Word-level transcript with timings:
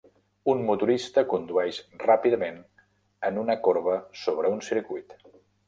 Un 0.53 0.61
motorista 0.69 1.23
condueix 1.33 1.81
ràpidament 2.05 2.59
en 3.31 3.39
una 3.45 3.59
corba 3.69 4.01
sobre 4.25 4.55
un 4.57 4.67
circuit. 4.73 5.19